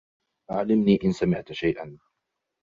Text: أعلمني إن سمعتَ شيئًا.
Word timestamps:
أعلمني 0.51 0.99
إن 1.05 1.11
سمعتَ 1.11 1.51
شيئًا. 1.51 1.97